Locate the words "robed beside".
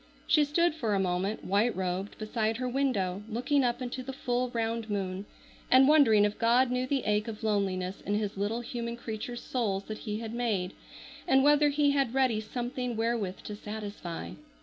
1.75-2.57